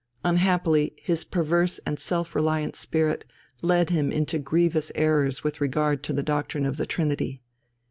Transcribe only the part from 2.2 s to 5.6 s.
reliant spirit led him into grievous errors